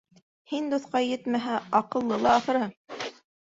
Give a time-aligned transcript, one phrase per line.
[0.53, 3.15] —Һин, дуҫҡай, етмәһә, аҡыллы ла, ахырыһы?